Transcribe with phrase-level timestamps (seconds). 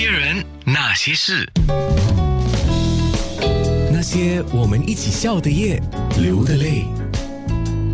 [0.00, 1.44] 些人，那些事，
[3.92, 5.82] 那些我们一起笑的夜，
[6.20, 6.84] 流的泪。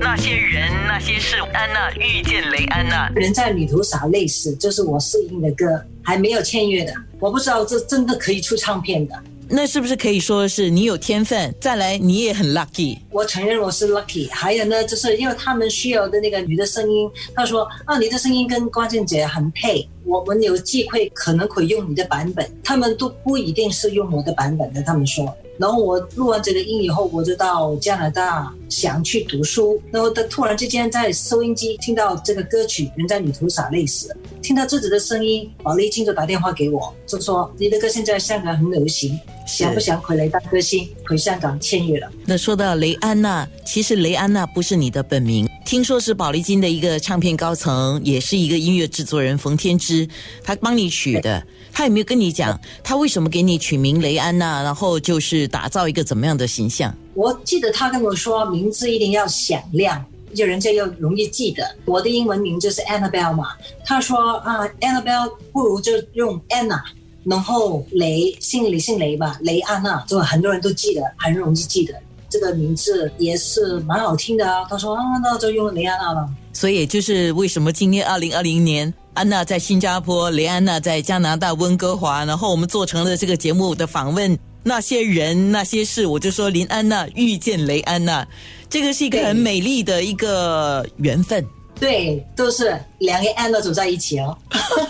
[0.00, 3.08] 那些人，那些事，安娜遇见雷安娜。
[3.14, 9.22] 人在旅途洒泪时，就是我适应的歌，还没有签约的，我不知道这真的可以出唱片的。
[9.54, 11.54] 那是不是可以说是你有天分？
[11.60, 12.96] 再来，你也很 lucky。
[13.10, 14.26] 我承认我是 lucky。
[14.30, 24.80] 还有呢，就是因为他们需要的那个女的声音，他说啊，你的声音跟关键姐很配，我们有机会可能会用你的版本，他们都不一定是用我的版本的。
[24.84, 34.08] 他们说，然后我录完这个音以后，我就到加拿大想去读书，然后他突然之间在收音机听到这个歌曲《人在旅途洒泪时》，
[34.42, 39.18] 听到自己的声音，宝丽金就打电话给我，就说你的歌现在香港很流行。
[39.46, 40.88] 想不想回来当歌星？
[41.06, 42.10] 回香港签约了。
[42.24, 50.08] 那说到雷安娜，其实雷安娜不是你的本名，听说是宝丽金的一个唱片高层，也是一个音乐制作人冯天之，
[50.42, 51.42] 他帮你取的。
[51.72, 54.62] 他有没有跟你讲，他为什么给你取名雷安娜？
[54.62, 56.94] 然后就是打造一个怎么样的形象？
[57.14, 60.04] 我记得他跟我说，名字一定要响亮，
[60.34, 61.64] 就人家又容易记得。
[61.84, 63.48] 我的英文名就是 Annabelle 嘛，
[63.84, 66.80] 他说啊，Annabelle 不如就用 Anna。
[67.24, 71.94] 然后雷姓李姓雷吧，雷安娜，就很多人都记得，很容易记得
[72.28, 74.66] 这个名字也是蛮好听的啊。
[74.68, 76.28] 他说啊，那就用雷安娜了。
[76.52, 88.26] 所以就是为什么今天二零二零年，安娜在新加坡，雷安娜在加拿大温哥华，然后我们做成了这个节目的访问，那些人那些事，我就说林安娜遇见雷安娜，
[88.68, 91.44] 这个是一个很美丽的一个缘分。
[91.80, 94.38] 对，都是两个安娜走在一起哦。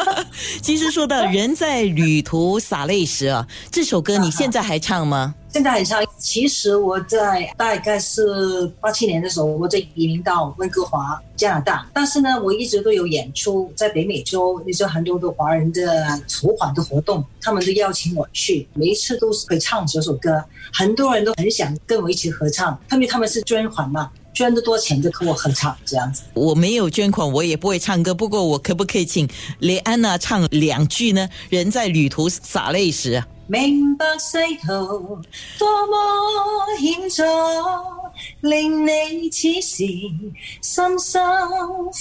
[0.62, 5.34] 其实说到人在旅途洒泪时啊，这首歌你现在还唱吗？
[5.52, 6.02] 现在很唱。
[6.18, 11.88] 其实我在大概是八七年的时候，我就移民到温哥华加拿大。
[11.92, 24.10] 但是呢，我一直都有演出在北美洲，那些很多的华人的筹款的活动，他们都邀请我去，每一次都是会唱这首歌，很多人都很想跟我一起合唱，因为他们是捐款嘛。
[24.34, 26.22] 捐的多钱就跟我合唱这样子。
[26.32, 28.14] 我没有捐款，我也不会唱歌。
[28.14, 29.28] 不过我可不可以请
[29.58, 31.28] 雷安娜唱两句呢？
[31.48, 35.18] 人在旅途洒泪时，明白世途
[35.58, 35.96] 多么
[36.78, 37.22] 险阻，
[38.42, 39.84] 令你此时
[40.62, 41.22] 深深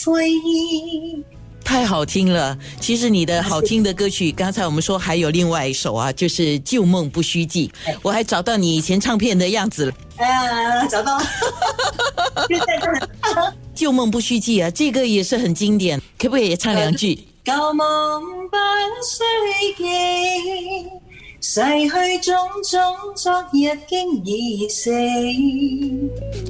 [0.05, 1.23] 悔意。
[1.63, 2.57] 太好听了！
[2.81, 7.71] 其实你的好听的歌曲，刚才我们说还有另外一首啊，就是《旧梦不须记》。
[8.01, 9.93] 我还找到你以前唱片的样子了。
[10.17, 11.23] 哎，找到 了。
[13.73, 17.15] 旧梦不须记啊，这个也是很经典，可不可以唱两句？
[17.45, 18.57] 旧梦不
[19.01, 19.15] 须
[19.77, 20.89] 记，
[21.39, 22.35] 逝去种
[22.69, 22.81] 种，
[23.15, 24.91] 昨日经已死。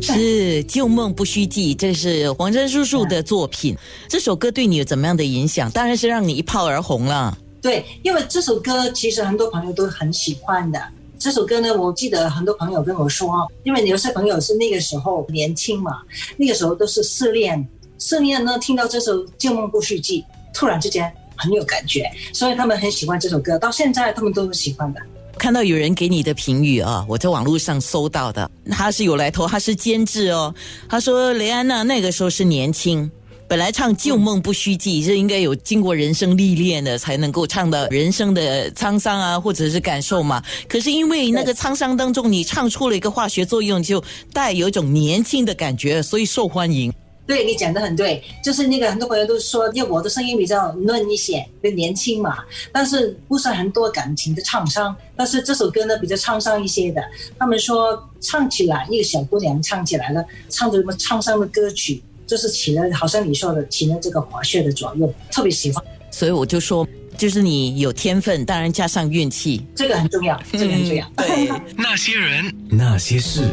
[0.02, 3.76] 是旧梦不须记，这是黄真叔叔的作品。
[4.08, 5.70] 这首歌对你有怎么样的影响？
[5.72, 7.38] 当然是让你一炮而红了。
[7.62, 10.81] 对，因为这首歌其实很多朋友都很喜欢的。
[11.20, 16.02] 这首歌呢，我记得很多朋友跟我说，因为有些朋友是那个时候年轻嘛，
[16.38, 17.68] 那个时候都是失恋，
[18.00, 20.22] 失恋呢，听到这首《旧梦不须记》，
[20.53, 25.00] 突然之间很有感觉，所以他们很喜欢这首歌，到现在他们都是喜欢的。
[25.38, 30.53] 看到有人给你的评语啊，我在网络上搜到的，他是有来头，他是监制哦，
[30.90, 33.09] 他说雷安娜那个时候是年轻。
[33.50, 40.44] 本来唱旧梦不须记，这应该有经过人生历练的才能够唱到人生的沧桑啊，或者是感受嘛。
[40.68, 44.03] 可是因为那个沧桑当中，你唱出了一个化学作用，就
[44.34, 46.92] 带有一种年轻的感觉，所以受欢迎。
[47.28, 52.38] 对你讲的很对，就是那个很多朋友都说，因为我的声音比较嫩一些，就年轻嘛，
[52.72, 54.96] 但是不是很多感情的创伤。
[55.16, 57.04] 但是这首歌呢，比较沧桑一些的。
[57.38, 62.02] 他们说唱起来，一个小姑娘唱起来了，唱着什么沧桑的歌曲。
[62.26, 65.82] 就是起了，好像你说的，起了这个滑雪的作用，特别喜欢。
[66.12, 66.86] 所以我就说，
[67.18, 71.09] 就是你有天分，当然加上运气，这个很重要，这个很重要。
[71.16, 73.44] 对， 那些人，那些事。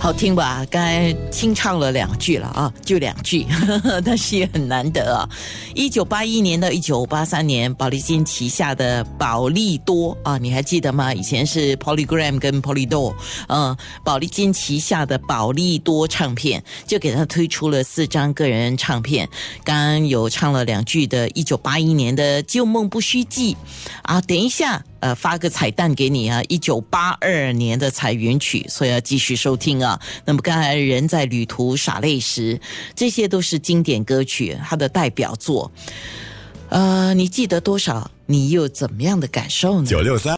[0.00, 0.64] 好听吧？
[0.70, 5.28] 刚才清唱了两句了啊，就两句，呵 呵但是也很难得啊。
[5.74, 11.12] 一九八一年到一九八三年，宝丽金旗下的宝利多啊，你还记得吗？
[11.12, 13.12] 以前是 Polygram 跟 Polydor，
[13.48, 19.28] 嗯，宝丽金旗下的宝利多唱片就给他推出了四张个人唱片。
[19.64, 23.54] 刚刚有唱了两句的，一九八一年的《旧梦不须记》
[24.02, 24.84] 啊，等一下。
[25.00, 26.42] 呃，发个彩蛋给你啊！
[26.48, 30.00] 一九八二年的彩云曲，所以要继续收听啊。
[30.24, 32.60] 那么刚才人在旅途洒泪时，
[32.96, 35.70] 这些都是经典歌曲，它的代表作。
[36.70, 38.10] 呃，你记得多少？
[38.26, 39.86] 你又怎么样的感受呢？
[39.86, 40.36] 九六三。